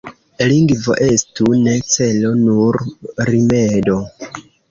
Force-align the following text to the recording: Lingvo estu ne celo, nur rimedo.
Lingvo 0.51 0.95
estu 1.07 1.49
ne 1.67 1.75
celo, 1.97 2.33
nur 2.47 2.81
rimedo. 3.33 4.01